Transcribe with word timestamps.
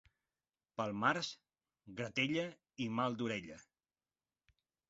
Pel 0.79 0.93
març, 1.01 1.29
gratella 2.01 2.47
i 2.87 2.91
mal 2.97 3.21
d'orella. 3.21 3.63